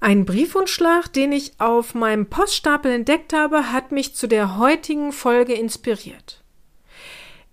Ein 0.00 0.24
Briefumschlag, 0.24 1.12
den 1.12 1.32
ich 1.32 1.52
auf 1.58 1.94
meinem 1.94 2.26
Poststapel 2.26 2.92
entdeckt 2.92 3.32
habe, 3.32 3.72
hat 3.72 3.90
mich 3.90 4.14
zu 4.14 4.28
der 4.28 4.56
heutigen 4.56 5.12
Folge 5.12 5.54
inspiriert. 5.54 6.42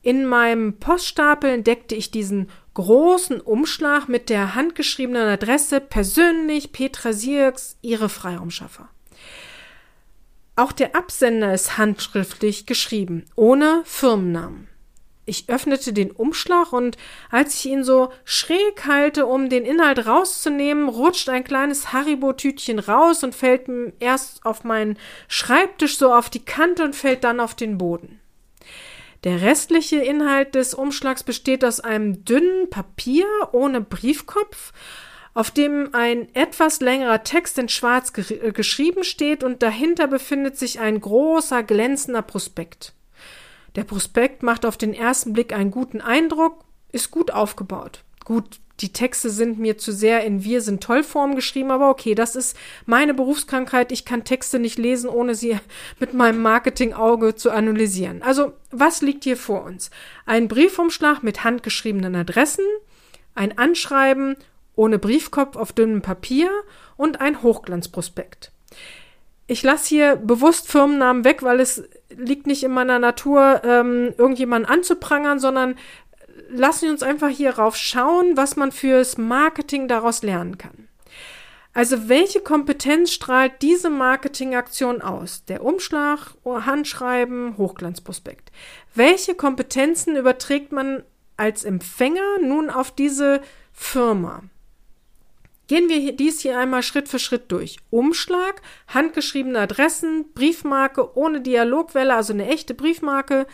In 0.03 0.27
meinem 0.27 0.77
Poststapel 0.77 1.49
entdeckte 1.49 1.95
ich 1.95 2.11
diesen 2.11 2.51
großen 2.75 3.41
Umschlag 3.41 4.07
mit 4.07 4.29
der 4.29 4.53
handgeschriebenen 4.53 5.27
Adresse 5.27 5.81
persönlich 5.81 6.71
Petra 6.71 7.13
Sierks, 7.13 7.77
ihre 7.81 8.09
Freiraumschaffer. 8.09 8.89
Auch 10.55 10.71
der 10.71 10.95
Absender 10.95 11.53
ist 11.53 11.79
handschriftlich 11.79 12.67
geschrieben, 12.67 13.25
ohne 13.35 13.81
Firmennamen. 13.85 14.67
Ich 15.25 15.49
öffnete 15.49 15.91
den 15.91 16.11
Umschlag 16.11 16.71
und 16.71 16.97
als 17.31 17.55
ich 17.55 17.71
ihn 17.71 17.83
so 17.83 18.11
schräg 18.23 18.85
halte, 18.85 19.25
um 19.25 19.49
den 19.49 19.65
Inhalt 19.65 20.05
rauszunehmen, 20.05 20.87
rutscht 20.87 21.29
ein 21.29 21.43
kleines 21.43 21.91
Haribo-Tütchen 21.93 22.77
raus 22.79 23.23
und 23.23 23.33
fällt 23.33 23.63
erst 23.99 24.45
auf 24.45 24.63
meinen 24.63 24.97
Schreibtisch 25.27 25.97
so 25.97 26.13
auf 26.13 26.29
die 26.29 26.45
Kante 26.45 26.83
und 26.83 26.95
fällt 26.95 27.23
dann 27.23 27.39
auf 27.39 27.55
den 27.55 27.79
Boden. 27.79 28.19
Der 29.23 29.41
restliche 29.41 29.97
Inhalt 29.97 30.53
des 30.53 30.75
Umschlags 30.75 31.23
besteht 31.23 31.65
aus 31.65 31.79
einem 31.79 32.23
dünnen 32.23 32.69
Papier 32.69 33.25
ohne 33.51 33.81
Briefkopf, 33.81 34.71
auf 35.33 35.49
dem 35.49 35.89
ein 35.93 36.33
etwas 36.35 36.79
längerer 36.79 37.23
Text 37.23 37.57
in 37.57 37.67
Schwarz 37.67 38.13
ge 38.13 38.51
geschrieben 38.51 39.03
steht 39.03 39.43
und 39.43 39.63
dahinter 39.63 40.07
befindet 40.07 40.59
sich 40.59 40.79
ein 40.79 41.01
großer 41.01 41.63
glänzender 41.63 42.21
Prospekt. 42.21 42.93
Der 43.75 43.83
Prospekt 43.83 44.43
macht 44.43 44.65
auf 44.65 44.77
den 44.77 44.93
ersten 44.93 45.33
Blick 45.33 45.53
einen 45.53 45.71
guten 45.71 46.01
Eindruck, 46.01 46.63
ist 46.91 47.11
gut 47.11 47.31
aufgebaut. 47.31 48.03
Gut, 48.23 48.59
die 48.81 48.91
Texte 48.91 49.29
sind 49.29 49.59
mir 49.59 49.77
zu 49.77 49.91
sehr 49.91 50.23
in 50.23 50.43
Wir 50.43 50.61
sind 50.61 50.83
toll 50.83 51.03
Form 51.03 51.35
geschrieben, 51.35 51.71
aber 51.71 51.89
okay, 51.89 52.15
das 52.15 52.35
ist 52.35 52.57
meine 52.85 53.13
Berufskrankheit. 53.13 53.91
Ich 53.91 54.03
kann 54.03 54.23
Texte 54.23 54.59
nicht 54.59 54.77
lesen, 54.77 55.09
ohne 55.09 55.35
sie 55.35 55.57
mit 55.99 56.13
meinem 56.13 56.41
Marketingauge 56.41 57.35
zu 57.35 57.51
analysieren. 57.51 58.21
Also, 58.21 58.53
was 58.71 59.01
liegt 59.01 59.23
hier 59.23 59.37
vor 59.37 59.63
uns? 59.63 59.91
Ein 60.25 60.47
Briefumschlag 60.47 61.23
mit 61.23 61.43
handgeschriebenen 61.43 62.15
Adressen, 62.15 62.65
ein 63.33 63.57
Anschreiben 63.57 64.35
ohne 64.75 64.99
Briefkopf 64.99 65.55
auf 65.55 65.71
dünnem 65.71 66.01
Papier 66.01 66.49
und 66.97 67.21
ein 67.21 67.41
Hochglanzprospekt. 67.41 68.51
Ich 69.47 69.63
lasse 69.63 69.87
hier 69.87 70.15
bewusst 70.17 70.67
Firmennamen 70.69 71.23
weg, 71.23 71.43
weil 71.43 71.59
es 71.59 71.83
liegt 72.17 72.47
nicht 72.47 72.63
in 72.63 72.71
meiner 72.71 72.99
Natur, 72.99 73.61
ähm, 73.63 74.13
irgendjemanden 74.17 74.69
anzuprangern, 74.69 75.39
sondern 75.39 75.75
lassen 76.49 76.83
wir 76.83 76.91
uns 76.91 77.03
einfach 77.03 77.29
hier 77.29 77.57
rauf 77.57 77.75
schauen, 77.75 78.37
was 78.37 78.55
man 78.55 78.71
fürs 78.71 79.17
Marketing 79.17 79.87
daraus 79.87 80.23
lernen 80.23 80.57
kann. 80.57 80.87
Also 81.73 82.07
welche 82.07 82.39
Kompetenz 82.39 83.11
strahlt 83.11 83.61
diese 83.61 83.89
Marketingaktion 83.89 85.01
aus? 85.01 85.43
Der 85.43 85.61
Umschlag, 85.63 86.33
Handschreiben, 86.45 87.57
Hochglanzprospekt. 87.57 88.51
Welche 88.93 89.35
Kompetenzen 89.35 90.15
überträgt 90.15 90.71
man 90.71 91.03
als 91.35 91.65
Empfänger 91.65 92.39
nun 92.41 92.69
auf 92.69 92.91
diese 92.91 93.41
Firma? 93.73 94.43
Gehen 95.67 95.89
wir 95.89 96.15
dies 96.15 96.41
hier 96.41 96.59
einmal 96.59 96.83
Schritt 96.83 97.09
für 97.09 97.19
Schritt 97.19 97.51
durch. 97.51 97.77
Umschlag, 97.89 98.61
handgeschriebene 98.87 99.59
Adressen, 99.59 100.31
Briefmarke 100.33 101.17
ohne 101.17 101.41
Dialogwelle, 101.41 102.13
also 102.13 102.33
eine 102.33 102.47
echte 102.47 102.75
Briefmarke. 102.75 103.47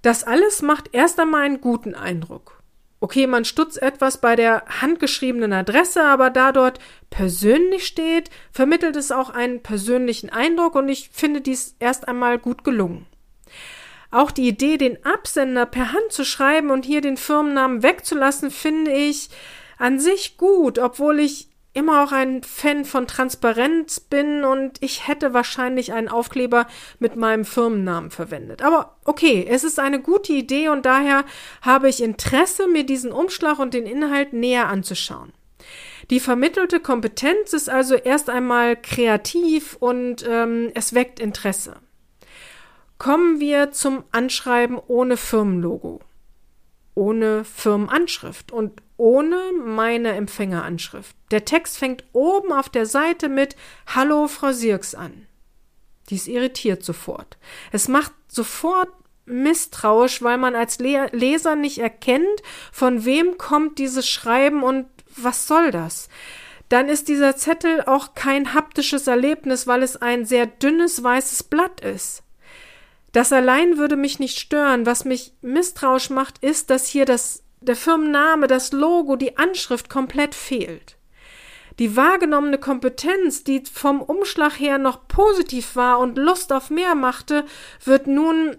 Das 0.00 0.24
alles 0.24 0.62
macht 0.62 0.90
erst 0.92 1.20
einmal 1.20 1.42
einen 1.42 1.60
guten 1.60 1.94
Eindruck. 1.94 2.62
Okay, 3.00 3.26
man 3.26 3.44
stutzt 3.44 3.82
etwas 3.82 4.18
bei 4.18 4.36
der 4.36 4.64
handgeschriebenen 4.80 5.52
Adresse, 5.52 6.04
aber 6.04 6.30
da 6.30 6.52
dort 6.52 6.78
persönlich 7.10 7.84
steht, 7.84 8.30
vermittelt 8.52 8.94
es 8.94 9.10
auch 9.10 9.28
einen 9.28 9.60
persönlichen 9.60 10.30
Eindruck 10.30 10.76
und 10.76 10.88
ich 10.88 11.10
finde 11.12 11.40
dies 11.40 11.74
erst 11.80 12.06
einmal 12.06 12.38
gut 12.38 12.62
gelungen. 12.62 13.06
Auch 14.12 14.30
die 14.30 14.46
Idee, 14.46 14.76
den 14.76 15.04
Absender 15.04 15.66
per 15.66 15.92
Hand 15.92 16.12
zu 16.12 16.24
schreiben 16.24 16.70
und 16.70 16.84
hier 16.84 17.00
den 17.00 17.16
Firmennamen 17.16 17.82
wegzulassen, 17.82 18.50
finde 18.52 18.92
ich 18.92 19.30
an 19.82 19.98
sich 19.98 20.36
gut, 20.36 20.78
obwohl 20.78 21.18
ich 21.18 21.48
immer 21.74 22.04
auch 22.04 22.12
ein 22.12 22.42
Fan 22.42 22.84
von 22.84 23.06
Transparenz 23.06 23.98
bin 23.98 24.44
und 24.44 24.76
ich 24.80 25.08
hätte 25.08 25.34
wahrscheinlich 25.34 25.92
einen 25.92 26.08
Aufkleber 26.08 26.66
mit 26.98 27.16
meinem 27.16 27.44
Firmennamen 27.44 28.10
verwendet. 28.10 28.62
Aber 28.62 28.96
okay, 29.04 29.44
es 29.48 29.64
ist 29.64 29.80
eine 29.80 30.00
gute 30.00 30.34
Idee 30.34 30.68
und 30.68 30.86
daher 30.86 31.24
habe 31.62 31.88
ich 31.88 32.02
Interesse, 32.02 32.68
mir 32.68 32.84
diesen 32.84 33.10
Umschlag 33.10 33.58
und 33.58 33.74
den 33.74 33.86
Inhalt 33.86 34.32
näher 34.32 34.68
anzuschauen. 34.68 35.32
Die 36.10 36.20
vermittelte 36.20 36.78
Kompetenz 36.78 37.52
ist 37.52 37.68
also 37.68 37.94
erst 37.94 38.28
einmal 38.30 38.76
kreativ 38.76 39.76
und 39.80 40.24
ähm, 40.28 40.70
es 40.74 40.94
weckt 40.94 41.18
Interesse. 41.18 41.76
Kommen 42.98 43.40
wir 43.40 43.72
zum 43.72 44.04
Anschreiben 44.12 44.78
ohne 44.86 45.16
Firmenlogo, 45.16 46.00
ohne 46.94 47.44
Firmenanschrift 47.44 48.52
und 48.52 48.82
ohne 48.96 49.52
meine 49.64 50.12
Empfängeranschrift. 50.12 51.16
Der 51.30 51.44
Text 51.44 51.78
fängt 51.78 52.04
oben 52.12 52.52
auf 52.52 52.68
der 52.68 52.86
Seite 52.86 53.28
mit 53.28 53.56
Hallo 53.86 54.28
Frau 54.28 54.52
Sirks 54.52 54.94
an. 54.94 55.26
Dies 56.10 56.26
irritiert 56.26 56.84
sofort. 56.84 57.38
Es 57.70 57.88
macht 57.88 58.12
sofort 58.28 58.90
misstrauisch, 59.24 60.22
weil 60.22 60.36
man 60.36 60.54
als 60.54 60.78
Leser 60.78 61.54
nicht 61.54 61.78
erkennt, 61.78 62.42
von 62.72 63.04
wem 63.04 63.38
kommt 63.38 63.78
dieses 63.78 64.08
Schreiben 64.08 64.62
und 64.62 64.86
was 65.16 65.46
soll 65.46 65.70
das? 65.70 66.08
Dann 66.68 66.88
ist 66.88 67.08
dieser 67.08 67.36
Zettel 67.36 67.82
auch 67.82 68.14
kein 68.14 68.54
haptisches 68.54 69.06
Erlebnis, 69.06 69.66
weil 69.66 69.82
es 69.82 69.96
ein 69.96 70.24
sehr 70.24 70.46
dünnes 70.46 71.02
weißes 71.02 71.44
Blatt 71.44 71.80
ist. 71.82 72.22
Das 73.12 73.32
allein 73.32 73.76
würde 73.76 73.96
mich 73.96 74.18
nicht 74.18 74.38
stören. 74.38 74.86
Was 74.86 75.04
mich 75.04 75.34
misstrauisch 75.42 76.10
macht, 76.10 76.38
ist, 76.38 76.70
dass 76.70 76.86
hier 76.86 77.04
das 77.04 77.42
der 77.62 77.76
Firmenname, 77.76 78.46
das 78.46 78.72
Logo, 78.72 79.16
die 79.16 79.36
Anschrift 79.36 79.88
komplett 79.88 80.34
fehlt. 80.34 80.96
Die 81.78 81.96
wahrgenommene 81.96 82.58
Kompetenz, 82.58 83.44
die 83.44 83.62
vom 83.64 84.02
Umschlag 84.02 84.58
her 84.58 84.78
noch 84.78 85.08
positiv 85.08 85.76
war 85.76 85.98
und 85.98 86.18
Lust 86.18 86.52
auf 86.52 86.70
mehr 86.70 86.94
machte, 86.94 87.46
wird 87.84 88.06
nun, 88.06 88.56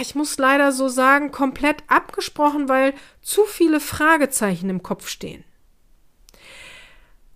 ich 0.00 0.14
muss 0.14 0.36
leider 0.36 0.72
so 0.72 0.88
sagen, 0.88 1.30
komplett 1.30 1.82
abgesprochen, 1.86 2.68
weil 2.68 2.92
zu 3.22 3.44
viele 3.44 3.80
Fragezeichen 3.80 4.68
im 4.68 4.82
Kopf 4.82 5.08
stehen. 5.08 5.44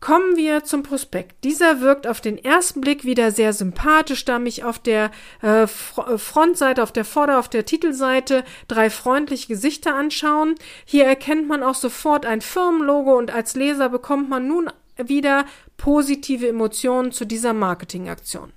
Kommen 0.02 0.34
wir 0.34 0.64
zum 0.64 0.82
Prospekt. 0.82 1.44
Dieser 1.44 1.80
wirkt 1.80 2.08
auf 2.08 2.20
den 2.20 2.36
ersten 2.36 2.80
Blick 2.80 3.04
wieder 3.04 3.30
sehr 3.30 3.52
sympathisch, 3.52 4.24
da 4.24 4.40
mich 4.40 4.64
auf 4.64 4.80
der 4.80 5.12
äh, 5.44 5.62
äh, 5.62 5.66
Frontseite, 5.68 6.82
auf 6.82 6.90
der 6.90 7.04
Vorder-, 7.04 7.38
auf 7.38 7.48
der 7.48 7.64
Titelseite 7.64 8.42
drei 8.66 8.90
freundliche 8.90 9.46
Gesichter 9.46 9.94
anschauen. 9.94 10.56
Hier 10.84 11.04
erkennt 11.04 11.46
man 11.46 11.62
auch 11.62 11.76
sofort 11.76 12.26
ein 12.26 12.40
Firmenlogo 12.40 13.16
und 13.16 13.32
als 13.32 13.54
Leser 13.54 13.90
bekommt 13.90 14.28
man 14.28 14.48
nun 14.48 14.72
wieder 14.96 15.46
positive 15.76 16.48
Emotionen 16.48 17.12
zu 17.12 17.24
dieser 17.24 17.52
Marketingaktion. 17.52 18.52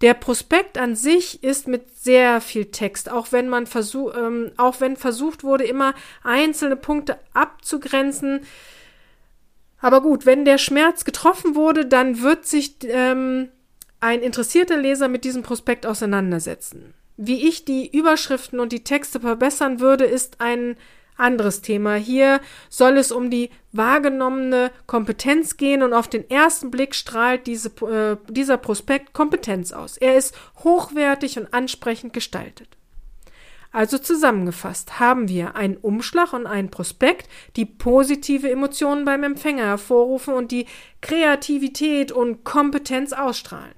Der 0.00 0.14
Prospekt 0.14 0.78
an 0.78 0.96
sich 0.96 1.44
ist 1.44 1.68
mit 1.68 1.94
sehr 1.98 2.40
viel 2.40 2.70
Text, 2.70 3.10
auch 3.10 3.32
wenn 3.32 3.50
man 3.50 3.66
versucht, 3.66 4.16
ähm, 4.16 4.52
auch 4.56 4.80
wenn 4.80 4.96
versucht 4.96 5.44
wurde, 5.44 5.64
immer 5.64 5.92
einzelne 6.24 6.76
Punkte 6.76 7.18
abzugrenzen. 7.34 8.46
Aber 9.80 10.02
gut, 10.02 10.26
wenn 10.26 10.44
der 10.44 10.58
Schmerz 10.58 11.04
getroffen 11.04 11.54
wurde, 11.54 11.86
dann 11.86 12.20
wird 12.20 12.46
sich 12.46 12.76
ähm, 12.84 13.48
ein 14.00 14.20
interessierter 14.20 14.76
Leser 14.76 15.08
mit 15.08 15.24
diesem 15.24 15.42
Prospekt 15.42 15.86
auseinandersetzen. 15.86 16.94
Wie 17.16 17.48
ich 17.48 17.64
die 17.64 17.90
Überschriften 17.90 18.60
und 18.60 18.72
die 18.72 18.84
Texte 18.84 19.20
verbessern 19.20 19.80
würde, 19.80 20.04
ist 20.04 20.40
ein 20.40 20.76
anderes 21.16 21.60
Thema. 21.60 21.94
Hier 21.96 22.40
soll 22.70 22.96
es 22.96 23.12
um 23.12 23.30
die 23.30 23.50
wahrgenommene 23.72 24.70
Kompetenz 24.86 25.56
gehen 25.58 25.82
und 25.82 25.92
auf 25.92 26.08
den 26.08 26.28
ersten 26.30 26.70
Blick 26.70 26.94
strahlt 26.94 27.46
diese, 27.46 27.68
äh, 27.86 28.16
dieser 28.28 28.56
Prospekt 28.56 29.12
Kompetenz 29.12 29.72
aus. 29.72 29.98
Er 29.98 30.16
ist 30.16 30.34
hochwertig 30.64 31.38
und 31.38 31.52
ansprechend 31.52 32.12
gestaltet. 32.12 32.68
Also 33.72 33.98
zusammengefasst 33.98 34.98
haben 34.98 35.28
wir 35.28 35.54
einen 35.54 35.76
Umschlag 35.76 36.32
und 36.32 36.46
einen 36.46 36.70
Prospekt, 36.70 37.28
die 37.54 37.66
positive 37.66 38.50
Emotionen 38.50 39.04
beim 39.04 39.22
Empfänger 39.22 39.64
hervorrufen 39.64 40.34
und 40.34 40.50
die 40.50 40.66
Kreativität 41.00 42.10
und 42.10 42.42
Kompetenz 42.42 43.12
ausstrahlen. 43.12 43.74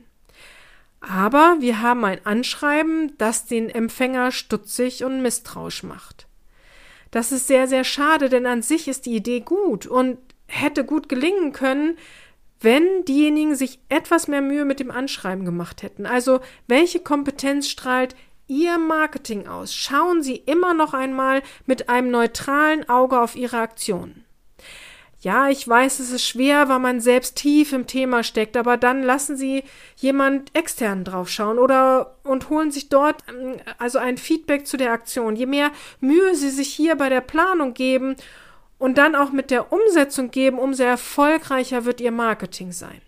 Aber 1.01 1.57
wir 1.61 1.83
haben 1.83 2.05
ein 2.05 2.25
Anschreiben, 2.25 3.13
das 3.19 3.45
den 3.47 3.69
Empfänger 3.69 4.31
stutzig 4.31 5.05
und 5.05 5.21
misstrauisch 5.21 5.83
macht. 5.83 6.27
Das 7.11 7.33
ist 7.33 7.47
sehr, 7.47 7.69
sehr 7.69 7.85
schade, 7.85 8.29
denn 8.31 8.47
an 8.47 8.63
sich 8.63 8.89
ist 8.89 9.05
die 9.05 9.17
Idee 9.17 9.41
gut 9.41 9.87
und 9.87 10.19
hätte 10.47 10.85
gut 10.85 11.09
gelingen 11.09 11.53
können, 11.53 11.99
wenn 12.61 13.05
diejenigen 13.05 13.57
sich 13.57 13.81
etwas 13.89 14.29
mehr 14.29 14.41
Mühe 14.41 14.65
mit 14.65 14.81
dem 14.81 14.91
Anschreiben 14.91 15.45
gemacht 15.45 15.83
hätten. 15.83 16.07
Also 16.07 16.41
welche 16.69 17.01
Kompetenz 17.01 17.69
strahlt 17.69 18.15
Ihr 18.53 18.77
Marketing 18.77 19.49
aus. 19.49 19.75
Schauen 19.75 20.23
Sie 20.23 20.37
immer 20.37 20.75
noch 20.75 20.93
einmal 20.93 21.43
mit 21.65 21.89
einem 21.89 22.11
neutralen 22.11 22.87
Auge 22.87 23.19
auf 23.19 23.35
Ihre 23.35 23.57
Aktionen. 23.57 24.27
Ja, 25.21 25.49
ich 25.49 25.67
weiß, 25.67 26.01
es 26.01 26.11
ist 26.11 26.27
schwer, 26.27 26.69
weil 26.69 26.81
man 26.81 27.01
selbst 27.01 27.37
tief 27.37 27.73
im 27.73 27.87
Thema 27.87 28.23
steckt, 28.23 28.59
aber 28.59 28.77
dann 28.77 29.03
lassen 29.03 29.39
Sie 29.39 29.65
jemand 29.97 30.55
extern 30.55 31.03
draufschauen 31.03 31.59
oder 31.59 32.19
und 32.25 32.51
holen 32.51 32.71
sich 32.71 32.91
dort 32.91 33.25
ähm, 33.31 33.57
also 33.79 33.99
ein 33.99 34.19
Feedback 34.19 34.67
zu 34.67 34.77
der 34.77 34.93
Aktion. 34.93 35.35
Je 35.35 35.47
mehr 35.47 35.71
Mühe 36.01 36.35
Sie 36.35 36.51
sich 36.51 36.75
hier 36.75 36.95
bei 36.97 37.09
der 37.09 37.23
Planung 37.23 37.73
geben 37.73 38.17
und 38.79 38.99
dann 38.99 39.15
auch 39.15 39.33
mit 39.33 39.51
der 39.51 39.73
Umsetzung 39.73 40.31
geben, 40.31 40.59
umso 40.59 40.83
erfolgreicher 40.83 41.87
wird 41.87 42.03
Ihr 42.03 42.13
Marketing 42.13 42.73
sein. 42.73 43.01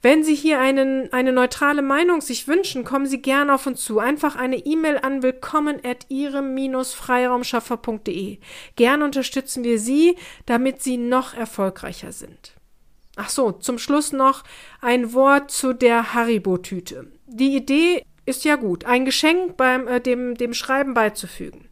Wenn 0.00 0.22
Sie 0.22 0.36
hier 0.36 0.60
einen, 0.60 1.12
eine 1.12 1.32
neutrale 1.32 1.82
Meinung 1.82 2.20
sich 2.20 2.46
wünschen, 2.46 2.84
kommen 2.84 3.06
Sie 3.06 3.20
gern 3.20 3.50
auf 3.50 3.66
uns 3.66 3.84
zu. 3.84 3.98
Einfach 3.98 4.36
eine 4.36 4.58
E-Mail 4.58 4.98
an 4.98 5.24
willkommen 5.24 5.80
at 5.84 6.06
ihrem-freiraumschaffer.de. 6.08 8.38
Gern 8.76 9.02
unterstützen 9.02 9.64
wir 9.64 9.80
Sie, 9.80 10.14
damit 10.46 10.82
Sie 10.82 10.98
noch 10.98 11.34
erfolgreicher 11.34 12.12
sind. 12.12 12.52
Ach 13.16 13.28
so, 13.28 13.50
zum 13.50 13.78
Schluss 13.78 14.12
noch 14.12 14.44
ein 14.80 15.12
Wort 15.14 15.50
zu 15.50 15.72
der 15.72 16.14
Haribo-Tüte. 16.14 17.10
Die 17.26 17.56
Idee 17.56 18.04
ist 18.24 18.44
ja 18.44 18.54
gut, 18.54 18.84
ein 18.84 19.04
Geschenk 19.04 19.56
beim 19.56 19.88
äh, 19.88 20.00
dem, 20.00 20.36
dem 20.36 20.54
Schreiben 20.54 20.94
beizufügen. 20.94 21.68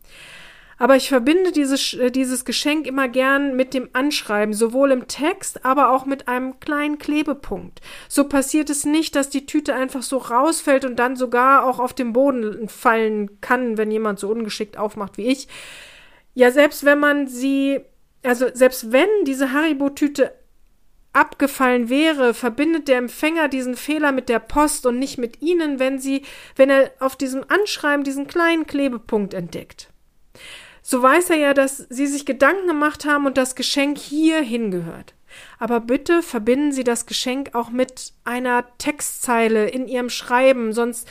Aber 0.79 0.97
ich 0.97 1.09
verbinde 1.09 1.53
dieses, 1.53 1.95
äh, 1.95 2.11
dieses 2.11 2.45
Geschenk 2.45 2.87
immer 2.87 3.09
gern 3.09 3.57
mit 3.57 3.73
dem 3.73 3.89
Anschreiben, 3.95 4.53
sowohl 4.53 4.91
im 4.91 5.09
Text, 5.09 5.65
aber 5.65 5.91
auch 5.91 6.05
mit 6.05 6.29
einem 6.29 6.61
kleinen 6.61 6.99
Klebepunkt. 6.99 7.81
So 8.09 8.25
passiert 8.25 8.69
es 8.69 8.85
nicht, 8.85 9.17
dass 9.17 9.31
die 9.31 9.47
Tüte 9.47 9.75
einfach 9.75 10.03
so 10.03 10.19
rausfällt 10.19 10.85
und 10.85 10.97
dann 10.97 11.17
sogar 11.17 11.65
auch 11.65 11.79
auf 11.79 11.95
den 11.95 12.13
Boden 12.13 12.69
fallen 12.69 13.41
kann, 13.41 13.79
wenn 13.79 13.91
jemand 13.91 14.19
so 14.19 14.29
ungeschickt 14.29 14.77
aufmacht 14.77 15.17
wie 15.17 15.27
ich. 15.27 15.49
Ja, 16.35 16.51
selbst 16.51 16.85
wenn 16.85 16.99
man 16.99 17.27
sie, 17.27 17.81
also 18.23 18.47
selbst 18.53 18.93
wenn 18.93 19.09
diese 19.25 19.53
Haribo-Tüte 19.53 20.33
abgefallen 21.15 21.89
wäre, 21.89 22.35
verbindet 22.35 22.89
der 22.89 22.99
Empfänger 22.99 23.49
diesen 23.49 23.75
Fehler 23.75 24.13
mit 24.13 24.29
der 24.29 24.41
Post 24.41 24.85
und 24.85 24.99
nicht 24.99 25.17
mit 25.17 25.41
Ihnen, 25.41 25.79
wenn 25.79 25.99
sie, 25.99 26.25
wenn 26.57 26.69
er 26.69 26.91
auf 26.99 27.17
diesem 27.17 27.43
Anschreiben 27.49 28.05
diesen 28.05 28.27
kleinen 28.27 28.67
Klebepunkt 28.67 29.33
entdeckt 29.33 29.89
so 30.89 31.03
weiß 31.03 31.31
er 31.31 31.37
ja, 31.37 31.53
dass 31.53 31.79
Sie 31.91 32.07
sich 32.07 32.27
Gedanken 32.27 32.69
gemacht 32.69 33.07
haben 33.07 33.27
und 33.27 33.37
das 33.37 33.57
Geschenk 33.57 33.99
hier 33.99 34.41
hingehört. 34.41 35.15
Aber 35.59 35.81
bitte 35.81 36.23
verbinden 36.23 36.71
Sie 36.71 36.85
das 36.85 37.07
Geschenk 37.07 37.57
auch 37.57 37.71
mit 37.71 38.13
einer 38.23 38.65
Textzeile 38.79 39.69
in 39.69 39.89
Ihrem 39.89 40.11
Schreiben, 40.11 40.73
sonst 40.73 41.09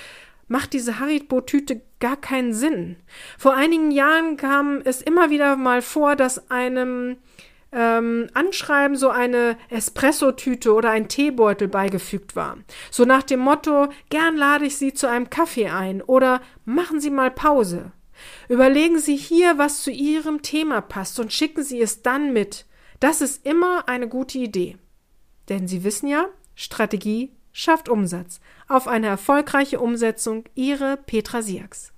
macht 0.47 0.71
diese 0.71 1.01
Haribo-Tüte 1.01 1.81
gar 1.99 2.15
keinen 2.15 2.53
Sinn. 2.53 2.95
Vor 3.37 3.53
einigen 3.53 3.91
Jahren 3.91 4.37
kam 4.37 4.79
es 4.85 5.01
immer 5.01 5.29
wieder 5.29 5.57
mal 5.57 5.81
vor, 5.81 6.15
dass 6.15 6.49
einem 6.49 7.17
ähm, 7.73 8.27
Anschreiben 8.33 8.95
so 8.95 9.09
eine 9.09 9.57
Espresso-Tüte 9.69 10.73
oder 10.73 10.91
ein 10.91 11.09
Teebeutel 11.09 11.67
beigefügt 11.67 12.37
war. 12.37 12.59
So 12.91 13.03
nach 13.03 13.23
dem 13.23 13.41
Motto, 13.41 13.89
gern 14.09 14.37
lade 14.37 14.67
ich 14.67 14.77
Sie 14.77 14.93
zu 14.93 15.09
einem 15.09 15.29
Kaffee 15.29 15.67
ein 15.67 16.01
oder 16.01 16.39
machen 16.63 17.01
Sie 17.01 17.09
mal 17.09 17.29
Pause. 17.29 17.91
Überlegen 18.49 18.99
Sie 18.99 19.15
hier, 19.15 19.57
was 19.57 19.81
zu 19.81 19.91
Ihrem 19.91 20.41
Thema 20.41 20.81
passt 20.81 21.19
und 21.19 21.33
schicken 21.33 21.63
Sie 21.63 21.81
es 21.81 22.01
dann 22.01 22.33
mit. 22.33 22.65
Das 22.99 23.21
ist 23.21 23.45
immer 23.45 23.87
eine 23.87 24.07
gute 24.07 24.37
Idee. 24.37 24.77
Denn 25.49 25.67
Sie 25.67 25.83
wissen 25.83 26.07
ja, 26.07 26.27
Strategie 26.55 27.31
schafft 27.51 27.89
Umsatz. 27.89 28.39
Auf 28.67 28.87
eine 28.87 29.07
erfolgreiche 29.07 29.79
Umsetzung 29.79 30.45
Ihre 30.55 30.97
Petra 30.97 31.41
Siaks. 31.41 31.94